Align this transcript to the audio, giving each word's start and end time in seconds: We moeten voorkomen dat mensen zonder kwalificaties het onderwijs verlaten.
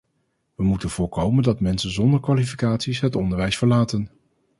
We 0.55 0.63
moeten 0.63 0.89
voorkomen 0.89 1.43
dat 1.43 1.59
mensen 1.59 1.91
zonder 1.91 2.19
kwalificaties 2.19 2.99
het 2.99 3.15
onderwijs 3.15 3.57
verlaten. 3.57 4.09